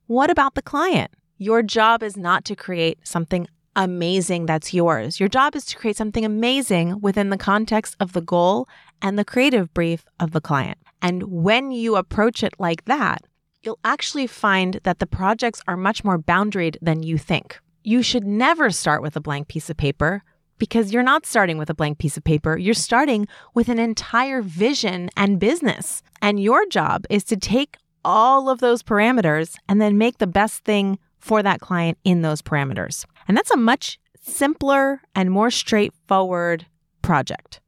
What 0.07 0.29
about 0.29 0.55
the 0.55 0.61
client? 0.61 1.11
Your 1.37 1.61
job 1.61 2.01
is 2.01 2.15
not 2.15 2.45
to 2.45 2.55
create 2.55 2.99
something 3.03 3.45
amazing 3.75 4.45
that's 4.45 4.73
yours. 4.73 5.19
Your 5.19 5.27
job 5.27 5.53
is 5.53 5.65
to 5.65 5.75
create 5.75 5.97
something 5.97 6.23
amazing 6.23 7.01
within 7.01 7.29
the 7.29 7.37
context 7.37 7.97
of 7.99 8.13
the 8.13 8.21
goal 8.21 8.69
and 9.01 9.19
the 9.19 9.25
creative 9.25 9.73
brief 9.73 10.05
of 10.17 10.31
the 10.31 10.39
client. 10.39 10.77
And 11.01 11.23
when 11.23 11.71
you 11.71 11.97
approach 11.97 12.41
it 12.41 12.53
like 12.57 12.85
that, 12.85 13.23
you'll 13.63 13.79
actually 13.83 14.27
find 14.27 14.79
that 14.83 14.99
the 14.99 15.07
projects 15.07 15.61
are 15.67 15.77
much 15.77 16.03
more 16.03 16.19
boundaried 16.19 16.77
than 16.81 17.01
you 17.01 17.17
think. 17.17 17.59
You 17.83 18.03
should 18.03 18.25
never 18.25 18.69
start 18.69 19.01
with 19.01 19.15
a 19.15 19.21
blank 19.21 19.47
piece 19.47 19.69
of 19.69 19.77
paper 19.77 20.23
because 20.57 20.93
you're 20.93 21.03
not 21.03 21.25
starting 21.25 21.57
with 21.57 21.69
a 21.69 21.73
blank 21.73 21.97
piece 21.97 22.17
of 22.17 22.23
paper. 22.23 22.57
You're 22.57 22.73
starting 22.73 23.27
with 23.53 23.69
an 23.69 23.79
entire 23.79 24.41
vision 24.41 25.09
and 25.17 25.39
business. 25.39 26.01
And 26.21 26.41
your 26.41 26.65
job 26.67 27.05
is 27.09 27.23
to 27.25 27.37
take 27.37 27.77
all 28.05 28.49
of 28.49 28.59
those 28.59 28.83
parameters 28.83 29.55
and 29.67 29.81
then 29.81 29.97
make 29.97 30.17
the 30.17 30.27
best 30.27 30.63
thing 30.63 30.99
for 31.19 31.41
that 31.41 31.61
client 31.61 31.97
in 32.03 32.21
those 32.21 32.41
parameters. 32.41 33.05
And 33.27 33.35
that's 33.35 33.51
a 33.51 33.57
much 33.57 33.99
simpler 34.21 35.01
and 35.15 35.31
more 35.31 35.51
straightforward 35.51 36.65
project. 37.01 37.59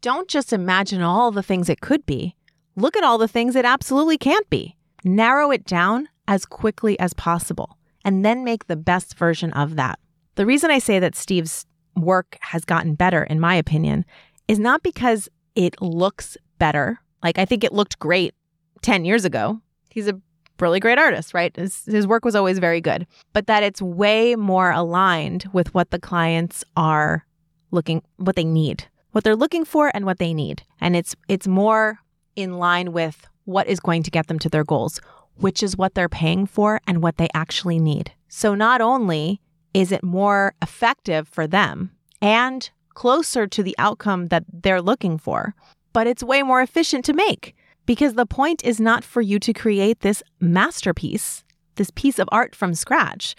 Don't 0.00 0.28
just 0.28 0.52
imagine 0.52 1.02
all 1.02 1.32
the 1.32 1.42
things 1.42 1.68
it 1.68 1.80
could 1.80 2.04
be. 2.06 2.36
Look 2.76 2.96
at 2.96 3.04
all 3.04 3.18
the 3.18 3.28
things 3.28 3.56
it 3.56 3.64
absolutely 3.64 4.18
can't 4.18 4.48
be. 4.50 4.75
Narrow 5.06 5.52
it 5.52 5.64
down 5.64 6.08
as 6.26 6.44
quickly 6.44 6.98
as 6.98 7.14
possible 7.14 7.78
and 8.04 8.24
then 8.24 8.42
make 8.42 8.66
the 8.66 8.74
best 8.74 9.16
version 9.16 9.52
of 9.52 9.76
that. 9.76 10.00
The 10.34 10.44
reason 10.44 10.72
I 10.72 10.80
say 10.80 10.98
that 10.98 11.14
Steve's 11.14 11.64
work 11.94 12.36
has 12.40 12.64
gotten 12.64 12.96
better, 12.96 13.22
in 13.22 13.38
my 13.38 13.54
opinion, 13.54 14.04
is 14.48 14.58
not 14.58 14.82
because 14.82 15.28
it 15.54 15.80
looks 15.80 16.36
better. 16.58 16.98
Like, 17.22 17.38
I 17.38 17.44
think 17.44 17.62
it 17.62 17.72
looked 17.72 18.00
great 18.00 18.34
10 18.82 19.04
years 19.04 19.24
ago. 19.24 19.60
He's 19.90 20.08
a 20.08 20.20
really 20.58 20.80
great 20.80 20.98
artist, 20.98 21.32
right? 21.32 21.54
His, 21.54 21.84
his 21.84 22.08
work 22.08 22.24
was 22.24 22.34
always 22.34 22.58
very 22.58 22.80
good, 22.80 23.06
but 23.32 23.46
that 23.46 23.62
it's 23.62 23.80
way 23.80 24.34
more 24.34 24.72
aligned 24.72 25.48
with 25.52 25.72
what 25.72 25.92
the 25.92 26.00
clients 26.00 26.64
are 26.76 27.24
looking, 27.70 28.02
what 28.16 28.34
they 28.34 28.44
need, 28.44 28.88
what 29.12 29.22
they're 29.22 29.36
looking 29.36 29.64
for 29.64 29.88
and 29.94 30.04
what 30.04 30.18
they 30.18 30.34
need. 30.34 30.64
And 30.80 30.96
it's, 30.96 31.14
it's 31.28 31.46
more 31.46 32.00
in 32.34 32.58
line 32.58 32.90
with 32.90 33.28
what 33.46 33.66
is 33.66 33.80
going 33.80 34.02
to 34.02 34.10
get 34.10 34.26
them 34.26 34.38
to 34.40 34.48
their 34.48 34.64
goals, 34.64 35.00
which 35.36 35.62
is 35.62 35.76
what 35.76 35.94
they're 35.94 36.08
paying 36.08 36.46
for 36.46 36.80
and 36.86 37.02
what 37.02 37.16
they 37.16 37.28
actually 37.34 37.78
need. 37.78 38.12
So 38.28 38.54
not 38.54 38.80
only 38.80 39.40
is 39.72 39.92
it 39.92 40.02
more 40.02 40.54
effective 40.62 41.26
for 41.26 41.46
them 41.46 41.90
and 42.20 42.68
closer 42.94 43.46
to 43.46 43.62
the 43.62 43.74
outcome 43.78 44.26
that 44.26 44.44
they're 44.52 44.82
looking 44.82 45.18
for, 45.18 45.54
but 45.92 46.06
it's 46.06 46.22
way 46.22 46.42
more 46.42 46.60
efficient 46.60 47.04
to 47.06 47.12
make 47.12 47.54
because 47.86 48.14
the 48.14 48.26
point 48.26 48.64
is 48.64 48.80
not 48.80 49.04
for 49.04 49.20
you 49.20 49.38
to 49.38 49.52
create 49.52 50.00
this 50.00 50.22
masterpiece, 50.40 51.44
this 51.76 51.90
piece 51.94 52.18
of 52.18 52.28
art 52.32 52.54
from 52.54 52.74
scratch. 52.74 53.34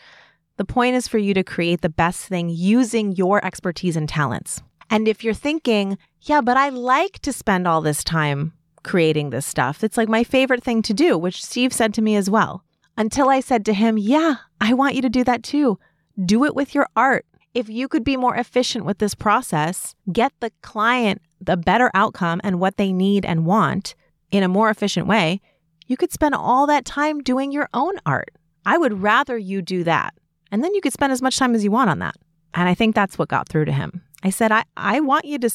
The 0.57 0.65
point 0.65 0.95
is 0.95 1.07
for 1.07 1.17
you 1.17 1.33
to 1.33 1.43
create 1.43 1.81
the 1.81 1.89
best 1.89 2.25
thing 2.25 2.49
using 2.49 3.11
your 3.11 3.43
expertise 3.45 3.95
and 3.95 4.07
talents. 4.07 4.61
And 4.89 5.07
if 5.07 5.23
you're 5.23 5.33
thinking, 5.33 5.97
yeah, 6.21 6.41
but 6.41 6.57
I 6.57 6.69
like 6.69 7.19
to 7.19 7.33
spend 7.33 7.67
all 7.67 7.81
this 7.81 8.03
time 8.03 8.53
creating 8.83 9.29
this 9.29 9.45
stuff, 9.45 9.83
it's 9.83 9.97
like 9.97 10.09
my 10.09 10.23
favorite 10.23 10.63
thing 10.63 10.81
to 10.83 10.93
do, 10.93 11.17
which 11.17 11.43
Steve 11.43 11.73
said 11.73 11.93
to 11.95 12.01
me 12.01 12.15
as 12.15 12.29
well. 12.29 12.63
Until 12.97 13.29
I 13.29 13.39
said 13.39 13.65
to 13.65 13.73
him, 13.73 13.97
yeah, 13.97 14.37
I 14.59 14.73
want 14.73 14.95
you 14.95 15.01
to 15.03 15.09
do 15.09 15.23
that 15.23 15.43
too. 15.43 15.77
Do 16.25 16.45
it 16.45 16.55
with 16.55 16.73
your 16.73 16.87
art. 16.95 17.25
If 17.53 17.69
you 17.69 17.87
could 17.87 18.03
be 18.03 18.17
more 18.17 18.35
efficient 18.35 18.85
with 18.85 18.97
this 18.97 19.15
process, 19.15 19.95
get 20.11 20.33
the 20.39 20.51
client 20.61 21.21
the 21.41 21.57
better 21.57 21.91
outcome 21.93 22.41
and 22.43 22.59
what 22.59 22.77
they 22.77 22.91
need 22.91 23.25
and 23.25 23.45
want 23.45 23.95
in 24.31 24.43
a 24.43 24.47
more 24.47 24.69
efficient 24.69 25.07
way, 25.07 25.41
you 25.85 25.97
could 25.97 26.11
spend 26.11 26.35
all 26.35 26.67
that 26.67 26.85
time 26.85 27.21
doing 27.21 27.51
your 27.51 27.69
own 27.73 27.95
art. 28.05 28.29
I 28.65 28.77
would 28.77 29.01
rather 29.01 29.37
you 29.37 29.61
do 29.61 29.83
that. 29.85 30.13
And 30.51 30.63
then 30.63 30.73
you 30.73 30.81
could 30.81 30.93
spend 30.93 31.13
as 31.13 31.21
much 31.21 31.37
time 31.37 31.55
as 31.55 31.63
you 31.63 31.71
want 31.71 31.89
on 31.89 31.99
that. 31.99 32.15
And 32.53 32.67
I 32.67 32.73
think 32.73 32.95
that's 32.95 33.17
what 33.17 33.29
got 33.29 33.47
through 33.47 33.65
to 33.65 33.71
him. 33.71 34.01
I 34.23 34.29
said, 34.29 34.51
I, 34.51 34.63
I 34.75 34.99
want 34.99 35.25
you 35.25 35.37
to 35.39 35.49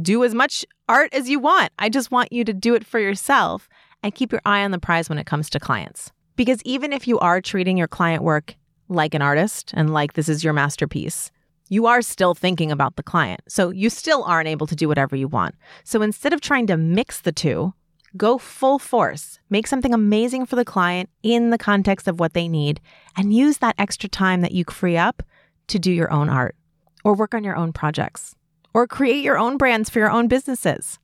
do 0.00 0.24
as 0.24 0.34
much 0.34 0.64
art 0.88 1.12
as 1.12 1.28
you 1.28 1.38
want. 1.38 1.72
I 1.78 1.88
just 1.88 2.10
want 2.10 2.32
you 2.32 2.44
to 2.44 2.52
do 2.52 2.74
it 2.74 2.86
for 2.86 2.98
yourself 2.98 3.68
and 4.02 4.14
keep 4.14 4.32
your 4.32 4.40
eye 4.44 4.64
on 4.64 4.70
the 4.70 4.78
prize 4.78 5.08
when 5.08 5.18
it 5.18 5.26
comes 5.26 5.50
to 5.50 5.60
clients. 5.60 6.12
Because 6.36 6.62
even 6.64 6.92
if 6.92 7.06
you 7.06 7.18
are 7.18 7.40
treating 7.40 7.76
your 7.76 7.88
client 7.88 8.22
work 8.22 8.56
like 8.88 9.14
an 9.14 9.22
artist 9.22 9.72
and 9.74 9.92
like 9.92 10.14
this 10.14 10.28
is 10.28 10.42
your 10.42 10.52
masterpiece, 10.52 11.30
you 11.68 11.86
are 11.86 12.02
still 12.02 12.34
thinking 12.34 12.70
about 12.70 12.96
the 12.96 13.02
client. 13.02 13.40
So 13.48 13.70
you 13.70 13.90
still 13.90 14.24
aren't 14.24 14.48
able 14.48 14.66
to 14.66 14.76
do 14.76 14.88
whatever 14.88 15.16
you 15.16 15.28
want. 15.28 15.54
So 15.84 16.02
instead 16.02 16.32
of 16.32 16.40
trying 16.40 16.66
to 16.66 16.76
mix 16.76 17.20
the 17.20 17.32
two, 17.32 17.72
go 18.16 18.38
full 18.38 18.78
force, 18.78 19.38
make 19.48 19.66
something 19.66 19.94
amazing 19.94 20.46
for 20.46 20.56
the 20.56 20.64
client 20.64 21.08
in 21.22 21.50
the 21.50 21.58
context 21.58 22.08
of 22.08 22.20
what 22.20 22.34
they 22.34 22.48
need, 22.48 22.80
and 23.16 23.34
use 23.34 23.58
that 23.58 23.74
extra 23.78 24.08
time 24.08 24.42
that 24.42 24.52
you 24.52 24.64
free 24.64 24.96
up 24.96 25.22
to 25.68 25.78
do 25.78 25.90
your 25.90 26.12
own 26.12 26.28
art 26.28 26.56
or 27.04 27.14
work 27.14 27.34
on 27.34 27.44
your 27.44 27.56
own 27.56 27.72
projects 27.72 28.34
or 28.74 28.86
create 28.86 29.22
your 29.22 29.38
own 29.38 29.56
brands 29.56 29.90
for 29.90 29.98
your 29.98 30.10
own 30.10 30.28
businesses. 30.28 30.98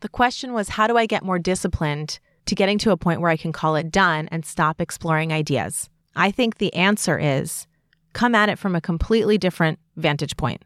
The 0.00 0.08
question 0.08 0.52
was 0.52 0.70
how 0.70 0.86
do 0.86 0.96
I 0.96 1.06
get 1.06 1.24
more 1.24 1.38
disciplined 1.38 2.18
to 2.46 2.54
getting 2.54 2.78
to 2.78 2.90
a 2.90 2.96
point 2.96 3.20
where 3.20 3.30
I 3.30 3.36
can 3.36 3.52
call 3.52 3.76
it 3.76 3.90
done 3.90 4.28
and 4.30 4.44
stop 4.44 4.80
exploring 4.80 5.32
ideas? 5.32 5.88
I 6.16 6.30
think 6.30 6.58
the 6.58 6.74
answer 6.74 7.18
is 7.18 7.66
come 8.12 8.34
at 8.34 8.48
it 8.48 8.58
from 8.58 8.74
a 8.74 8.80
completely 8.80 9.38
different 9.38 9.78
vantage 9.96 10.36
point. 10.36 10.64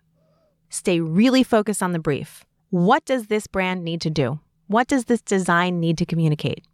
Stay 0.69 1.01
really 1.01 1.43
focused 1.43 1.83
on 1.83 1.93
the 1.93 1.99
brief. 1.99 2.45
What 2.71 3.05
does 3.05 3.27
this 3.27 3.47
brand 3.47 3.85
need 3.85 4.01
to 4.01 4.11
do? 4.11 4.41
What 4.67 4.89
does 4.89 5.05
this 5.05 5.23
design 5.23 5.79
need 5.79 5.97
to 5.99 6.07
communicate? 6.07 6.67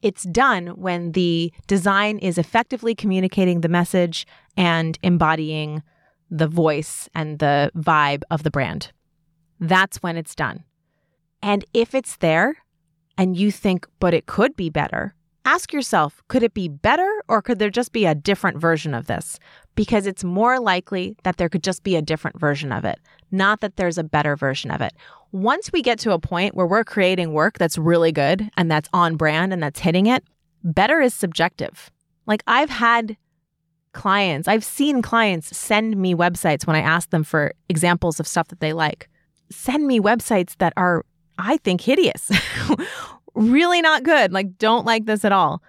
It's 0.00 0.24
done 0.24 0.68
when 0.68 1.12
the 1.12 1.52
design 1.66 2.18
is 2.18 2.38
effectively 2.38 2.94
communicating 2.94 3.60
the 3.60 3.68
message 3.68 4.26
and 4.56 4.98
embodying 5.02 5.82
the 6.30 6.48
voice 6.48 7.08
and 7.14 7.38
the 7.38 7.70
vibe 7.76 8.22
of 8.30 8.42
the 8.42 8.50
brand. 8.50 8.92
That's 9.62 9.98
when 9.98 10.16
it's 10.16 10.34
done. 10.34 10.64
And 11.40 11.64
if 11.72 11.94
it's 11.94 12.16
there 12.16 12.58
and 13.16 13.36
you 13.36 13.52
think, 13.52 13.86
but 14.00 14.12
it 14.12 14.26
could 14.26 14.56
be 14.56 14.70
better, 14.70 15.14
ask 15.44 15.72
yourself, 15.72 16.20
could 16.26 16.42
it 16.42 16.52
be 16.52 16.68
better 16.68 17.08
or 17.28 17.40
could 17.40 17.60
there 17.60 17.70
just 17.70 17.92
be 17.92 18.04
a 18.04 18.14
different 18.14 18.58
version 18.58 18.92
of 18.92 19.06
this? 19.06 19.38
Because 19.76 20.08
it's 20.08 20.24
more 20.24 20.58
likely 20.58 21.16
that 21.22 21.36
there 21.36 21.48
could 21.48 21.62
just 21.62 21.84
be 21.84 21.94
a 21.94 22.02
different 22.02 22.40
version 22.40 22.72
of 22.72 22.84
it, 22.84 22.98
not 23.30 23.60
that 23.60 23.76
there's 23.76 23.98
a 23.98 24.04
better 24.04 24.34
version 24.34 24.72
of 24.72 24.80
it. 24.80 24.94
Once 25.30 25.70
we 25.72 25.80
get 25.80 26.00
to 26.00 26.12
a 26.12 26.18
point 26.18 26.56
where 26.56 26.66
we're 26.66 26.82
creating 26.82 27.32
work 27.32 27.56
that's 27.56 27.78
really 27.78 28.10
good 28.10 28.50
and 28.56 28.68
that's 28.68 28.88
on 28.92 29.14
brand 29.14 29.52
and 29.52 29.62
that's 29.62 29.78
hitting 29.78 30.06
it, 30.06 30.24
better 30.64 31.00
is 31.00 31.14
subjective. 31.14 31.88
Like 32.26 32.42
I've 32.48 32.70
had 32.70 33.16
clients, 33.92 34.48
I've 34.48 34.64
seen 34.64 35.02
clients 35.02 35.56
send 35.56 35.96
me 35.96 36.16
websites 36.16 36.66
when 36.66 36.74
I 36.74 36.80
ask 36.80 37.10
them 37.10 37.22
for 37.22 37.52
examples 37.68 38.18
of 38.18 38.26
stuff 38.26 38.48
that 38.48 38.58
they 38.58 38.72
like. 38.72 39.08
Send 39.52 39.86
me 39.86 40.00
websites 40.00 40.56
that 40.58 40.72
are, 40.76 41.04
I 41.38 41.58
think, 41.58 41.80
hideous 41.80 42.30
really 43.34 43.80
not 43.80 44.02
good. 44.02 44.32
Like, 44.32 44.58
don't 44.58 44.86
like 44.86 45.06
this 45.06 45.24
at 45.24 45.32
all, 45.32 45.62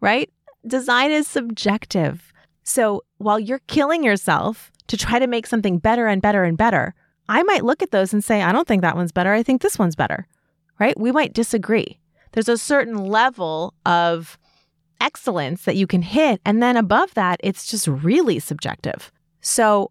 right? 0.00 0.30
Design 0.66 1.10
is 1.10 1.26
subjective. 1.26 2.32
So 2.62 3.04
while 3.18 3.38
you're 3.38 3.60
killing 3.68 4.02
yourself 4.02 4.70
to 4.88 4.96
try 4.96 5.18
to 5.18 5.26
make 5.26 5.46
something 5.46 5.78
better 5.78 6.06
and 6.06 6.20
better 6.20 6.44
and 6.44 6.56
better, 6.56 6.94
I 7.28 7.42
might 7.44 7.64
look 7.64 7.82
at 7.82 7.90
those 7.90 8.12
and 8.12 8.22
say, 8.22 8.42
I 8.42 8.52
don't 8.52 8.68
think 8.68 8.82
that 8.82 8.96
one's 8.96 9.12
better. 9.12 9.32
I 9.32 9.42
think 9.42 9.62
this 9.62 9.78
one's 9.78 9.96
better, 9.96 10.26
right? 10.78 10.98
We 10.98 11.12
might 11.12 11.32
disagree. 11.32 11.98
There's 12.32 12.48
a 12.48 12.58
certain 12.58 12.96
level 12.96 13.74
of 13.84 14.38
excellence 15.00 15.64
that 15.64 15.76
you 15.76 15.86
can 15.86 16.02
hit. 16.02 16.40
And 16.44 16.62
then 16.62 16.76
above 16.76 17.14
that, 17.14 17.40
it's 17.42 17.66
just 17.66 17.86
really 17.86 18.38
subjective. 18.38 19.10
So 19.40 19.90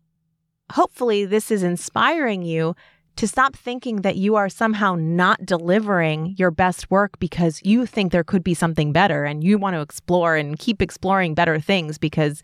hopefully, 0.71 1.25
this 1.25 1.51
is 1.51 1.63
inspiring 1.63 2.41
you 2.41 2.75
to 3.15 3.27
stop 3.27 3.55
thinking 3.55 4.01
that 4.01 4.17
you 4.17 4.36
are 4.36 4.50
somehow 4.50 4.95
not 4.95 5.45
delivering 5.45 6.36
your 6.38 6.51
best 6.51 6.91
work 6.91 7.17
because 7.19 7.62
you 7.63 7.86
think 7.86 8.12
there 8.12 8.24
could 8.24 8.43
be 8.43 8.53
something 8.53 8.91
better 8.91 9.24
and 9.24 9.43
you 9.43 9.57
want 9.57 9.75
to 9.75 9.81
explore 9.81 10.36
and 10.36 10.60
keep 10.60 10.81
exploring 10.81 11.34
better 11.34 11.60
things 11.60 11.98
because 11.98 12.41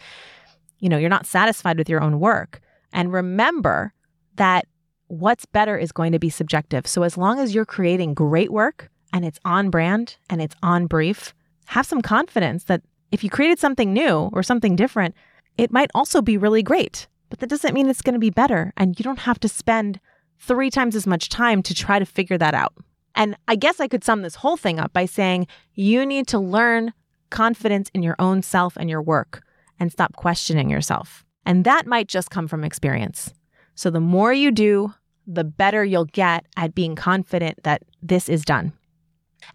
you 0.80 0.90
know 0.90 0.98
you're 0.98 1.10
not 1.10 1.26
satisfied 1.26 1.78
with 1.78 1.90
your 1.90 2.02
own 2.02 2.20
work. 2.20 2.62
And 2.94 3.12
remember 3.12 3.94
that 4.36 4.66
what's 5.08 5.46
better 5.46 5.78
is 5.78 5.92
going 5.92 6.14
to 6.14 6.20
be 6.20 6.30
subjective. 6.30 6.88
So 6.88 7.04
as 7.04 7.18
long 7.18 7.40
as 7.40 7.54
you're 7.54 7.66
creating 7.66 8.14
great 8.14 8.52
work 8.52 8.90
and 9.14 9.26
it's 9.26 9.40
on 9.44 9.70
brand 9.70 10.16
and 10.30 10.42
it's 10.42 10.56
on 10.64 10.88
brief 10.88 11.34
have 11.66 11.86
some 11.86 12.02
confidence 12.02 12.66
that 12.66 12.82
if 13.12 13.24
you 13.24 13.30
created 13.30 13.60
something 13.60 13.94
new 13.94 14.30
or 14.34 14.44
something 14.44 14.76
different 14.76 15.16
it 15.58 15.72
might 15.72 15.92
also 15.94 16.22
be 16.22 16.38
really 16.38 16.64
great. 16.64 17.08
But 17.30 17.40
that 17.40 17.50
doesn't 17.50 17.74
mean 17.74 17.90
it's 17.90 18.02
going 18.02 18.14
to 18.14 18.20
be 18.20 18.30
better 18.30 18.74
and 18.78 18.98
you 18.98 19.04
don't 19.04 19.20
have 19.20 19.40
to 19.42 19.50
spend 19.50 20.00
three 20.42 20.70
times 20.70 20.96
as 20.96 21.06
much 21.06 21.30
time 21.30 21.62
to 21.64 21.74
try 21.74 22.00
to 22.00 22.06
figure 22.06 22.38
that 22.38 22.54
out. 22.54 22.74
And 23.16 23.38
I 23.48 23.56
guess 23.56 23.80
I 23.80 23.88
could 23.88 24.04
sum 24.04 24.24
this 24.24 24.36
whole 24.36 24.58
thing 24.58 24.80
up 24.80 24.92
by 24.92 25.06
saying 25.06 25.48
you 25.76 26.06
need 26.06 26.28
to 26.28 26.40
learn 26.40 26.94
confidence 27.30 27.90
in 27.94 28.04
your 28.04 28.16
own 28.20 28.42
self 28.42 28.76
and 28.76 28.90
your 28.90 29.02
work 29.02 29.44
and 29.80 29.92
stop 29.92 30.16
questioning 30.16 30.70
yourself. 30.70 31.24
And 31.46 31.64
that 31.66 31.86
might 31.86 32.08
just 32.08 32.30
come 32.30 32.48
from 32.48 32.64
experience. 32.64 33.34
So 33.76 33.90
the 33.90 34.00
more 34.00 34.34
you 34.34 34.52
do, 34.52 34.94
the 35.28 35.44
better 35.44 35.86
you'll 35.86 36.06
get 36.06 36.46
at 36.58 36.76
being 36.76 36.96
confident 36.96 37.64
that 37.64 37.84
this 38.02 38.28
is 38.28 38.44
done. 38.44 38.74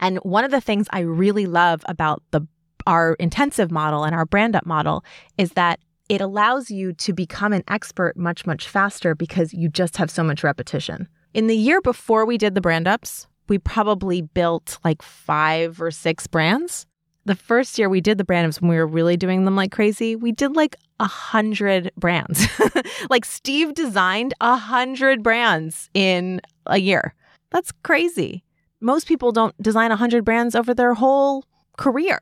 And 0.00 0.18
one 0.18 0.44
of 0.44 0.50
the 0.50 0.60
things 0.60 0.86
I 0.90 1.00
really 1.00 1.46
love 1.46 1.82
about 1.88 2.22
the 2.30 2.46
our 2.86 3.14
intensive 3.14 3.72
model 3.72 4.04
and 4.04 4.14
our 4.14 4.24
brand 4.24 4.54
up 4.54 4.64
model 4.64 5.04
is 5.38 5.50
that 5.52 5.80
it 6.08 6.20
allows 6.20 6.70
you 6.70 6.92
to 6.92 7.12
become 7.12 7.52
an 7.52 7.64
expert 7.68 8.16
much, 8.16 8.46
much 8.46 8.68
faster 8.68 9.14
because 9.14 9.52
you 9.52 9.68
just 9.68 9.96
have 9.96 10.10
so 10.10 10.22
much 10.22 10.44
repetition. 10.44 11.08
In 11.34 11.48
the 11.48 11.56
year 11.56 11.80
before 11.80 12.24
we 12.24 12.38
did 12.38 12.54
the 12.54 12.60
brand 12.60 12.86
ups, 12.88 13.26
we 13.48 13.58
probably 13.58 14.22
built 14.22 14.78
like 14.84 15.02
five 15.02 15.80
or 15.80 15.90
six 15.90 16.26
brands. 16.26 16.86
The 17.24 17.34
first 17.34 17.78
year 17.78 17.88
we 17.88 18.00
did 18.00 18.18
the 18.18 18.24
brand 18.24 18.46
ups 18.46 18.60
when 18.60 18.70
we 18.70 18.76
were 18.76 18.86
really 18.86 19.16
doing 19.16 19.44
them 19.44 19.56
like 19.56 19.72
crazy, 19.72 20.14
we 20.14 20.32
did 20.32 20.54
like 20.54 20.76
a 21.00 21.06
hundred 21.06 21.90
brands. 21.96 22.46
like 23.10 23.24
Steve 23.24 23.74
designed 23.74 24.32
a 24.40 24.56
hundred 24.56 25.22
brands 25.22 25.90
in 25.92 26.40
a 26.66 26.78
year. 26.78 27.14
That's 27.50 27.72
crazy. 27.82 28.44
Most 28.80 29.08
people 29.08 29.32
don't 29.32 29.60
design 29.60 29.90
a 29.90 29.96
hundred 29.96 30.24
brands 30.24 30.54
over 30.54 30.72
their 30.72 30.94
whole 30.94 31.44
career. 31.76 32.18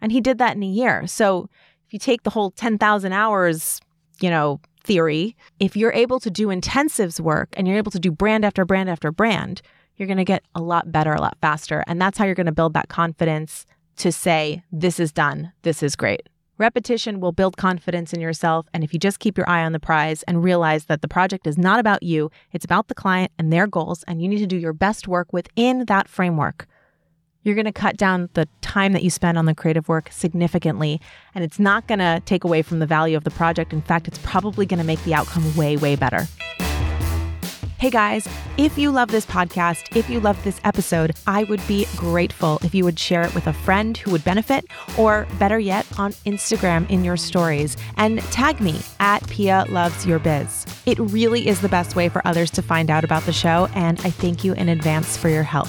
And 0.00 0.12
he 0.12 0.20
did 0.20 0.38
that 0.38 0.56
in 0.56 0.62
a 0.62 0.66
year. 0.66 1.06
So 1.06 1.48
you 1.90 1.98
take 1.98 2.22
the 2.22 2.30
whole 2.30 2.50
10,000 2.50 3.12
hours, 3.12 3.80
you 4.20 4.30
know, 4.30 4.60
theory, 4.84 5.36
if 5.58 5.76
you're 5.76 5.92
able 5.92 6.20
to 6.20 6.30
do 6.30 6.48
intensives 6.48 7.18
work 7.18 7.48
and 7.54 7.66
you're 7.66 7.76
able 7.76 7.92
to 7.92 7.98
do 7.98 8.10
brand 8.10 8.44
after 8.44 8.64
brand 8.64 8.90
after 8.90 9.10
brand, 9.10 9.62
you're 9.96 10.06
going 10.06 10.18
to 10.18 10.24
get 10.24 10.44
a 10.54 10.60
lot 10.60 10.92
better, 10.92 11.12
a 11.12 11.20
lot 11.20 11.38
faster. 11.40 11.84
And 11.86 12.00
that's 12.00 12.18
how 12.18 12.24
you're 12.24 12.34
going 12.34 12.46
to 12.46 12.52
build 12.52 12.74
that 12.74 12.88
confidence 12.88 13.66
to 13.96 14.12
say, 14.12 14.62
This 14.72 15.00
is 15.00 15.12
done, 15.12 15.52
this 15.62 15.82
is 15.82 15.96
great. 15.96 16.28
Repetition 16.56 17.18
will 17.18 17.32
build 17.32 17.56
confidence 17.56 18.12
in 18.12 18.20
yourself. 18.20 18.66
And 18.72 18.84
if 18.84 18.92
you 18.92 19.00
just 19.00 19.18
keep 19.18 19.36
your 19.36 19.48
eye 19.48 19.64
on 19.64 19.72
the 19.72 19.80
prize 19.80 20.22
and 20.24 20.44
realize 20.44 20.84
that 20.84 21.02
the 21.02 21.08
project 21.08 21.48
is 21.48 21.58
not 21.58 21.80
about 21.80 22.04
you, 22.04 22.30
it's 22.52 22.64
about 22.64 22.86
the 22.86 22.94
client 22.94 23.32
and 23.38 23.52
their 23.52 23.66
goals, 23.66 24.04
and 24.06 24.22
you 24.22 24.28
need 24.28 24.38
to 24.38 24.46
do 24.46 24.56
your 24.56 24.72
best 24.72 25.08
work 25.08 25.32
within 25.32 25.86
that 25.86 26.08
framework, 26.08 26.68
you're 27.44 27.54
going 27.54 27.66
to 27.66 27.72
cut 27.72 27.96
down 27.96 28.30
the 28.32 28.48
time 28.62 28.92
that 28.94 29.04
you 29.04 29.10
spend 29.10 29.38
on 29.38 29.44
the 29.44 29.54
creative 29.54 29.88
work 29.88 30.08
significantly. 30.10 31.00
And 31.34 31.44
it's 31.44 31.58
not 31.58 31.86
going 31.86 31.98
to 32.00 32.22
take 32.24 32.42
away 32.42 32.62
from 32.62 32.78
the 32.78 32.86
value 32.86 33.16
of 33.16 33.24
the 33.24 33.30
project. 33.30 33.72
In 33.72 33.82
fact, 33.82 34.08
it's 34.08 34.18
probably 34.18 34.66
going 34.66 34.78
to 34.78 34.84
make 34.84 35.02
the 35.04 35.14
outcome 35.14 35.54
way, 35.54 35.76
way 35.76 35.94
better. 35.94 36.26
Hey 37.76 37.90
guys, 37.90 38.26
if 38.56 38.78
you 38.78 38.90
love 38.90 39.10
this 39.10 39.26
podcast, 39.26 39.94
if 39.94 40.08
you 40.08 40.18
love 40.18 40.42
this 40.42 40.58
episode, 40.64 41.14
I 41.26 41.44
would 41.44 41.60
be 41.68 41.86
grateful 41.96 42.58
if 42.62 42.74
you 42.74 42.82
would 42.82 42.98
share 42.98 43.22
it 43.22 43.34
with 43.34 43.46
a 43.46 43.52
friend 43.52 43.94
who 43.94 44.10
would 44.12 44.24
benefit, 44.24 44.64
or 44.96 45.26
better 45.38 45.58
yet, 45.58 45.86
on 45.98 46.12
Instagram 46.24 46.88
in 46.88 47.04
your 47.04 47.18
stories 47.18 47.76
and 47.98 48.20
tag 48.30 48.58
me 48.58 48.80
at 49.00 49.28
Pia 49.28 49.66
Loves 49.68 50.06
Your 50.06 50.18
Biz. 50.18 50.64
It 50.86 50.98
really 50.98 51.46
is 51.46 51.60
the 51.60 51.68
best 51.68 51.94
way 51.94 52.08
for 52.08 52.26
others 52.26 52.50
to 52.52 52.62
find 52.62 52.90
out 52.90 53.04
about 53.04 53.24
the 53.24 53.34
show, 53.34 53.68
and 53.74 54.00
I 54.00 54.08
thank 54.08 54.44
you 54.44 54.54
in 54.54 54.70
advance 54.70 55.18
for 55.18 55.28
your 55.28 55.42
help. 55.42 55.68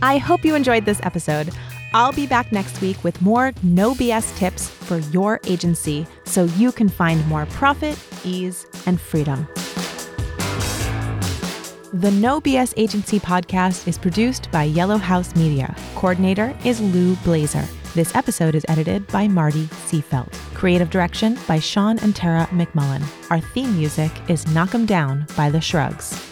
I 0.00 0.18
hope 0.18 0.44
you 0.44 0.54
enjoyed 0.54 0.84
this 0.84 1.00
episode. 1.02 1.50
I'll 1.92 2.12
be 2.12 2.26
back 2.26 2.52
next 2.52 2.80
week 2.80 3.02
with 3.02 3.20
more 3.22 3.52
no 3.62 3.94
BS 3.94 4.36
tips 4.36 4.68
for 4.68 4.98
your 4.98 5.40
agency 5.46 6.06
so 6.24 6.44
you 6.44 6.70
can 6.70 6.88
find 6.88 7.26
more 7.26 7.46
profit, 7.46 7.98
ease, 8.24 8.66
and 8.86 9.00
freedom. 9.00 9.48
The 11.94 12.10
No 12.10 12.38
BS 12.40 12.74
Agency 12.76 13.18
podcast 13.18 13.88
is 13.88 13.96
produced 13.96 14.50
by 14.50 14.64
Yellow 14.64 14.98
House 14.98 15.34
Media. 15.34 15.74
Coordinator 15.94 16.56
is 16.62 16.80
Lou 16.80 17.16
Blazer. 17.16 17.64
This 17.94 18.14
episode 18.14 18.54
is 18.54 18.66
edited 18.68 19.06
by 19.06 19.26
Marty 19.26 19.64
Seafelt. 19.88 20.30
Creative 20.54 20.90
direction 20.90 21.38
by 21.48 21.58
Sean 21.58 21.98
and 22.00 22.14
Tara 22.14 22.46
McMullen. 22.52 23.02
Our 23.30 23.40
theme 23.40 23.74
music 23.74 24.12
is 24.28 24.46
Knock 24.48 24.74
'em 24.74 24.84
Down 24.84 25.26
by 25.34 25.50
The 25.50 25.62
Shrugs. 25.62 26.27